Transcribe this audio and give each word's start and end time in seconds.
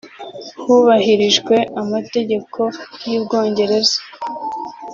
hubahirijwe 0.65 1.55
amategeko 1.81 2.59
y’u 3.11 3.21
Bwongereza 3.23 3.99